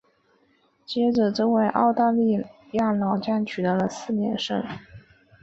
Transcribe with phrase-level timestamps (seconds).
[0.83, 4.65] 接着这位澳大利亚老将取得了四连胜。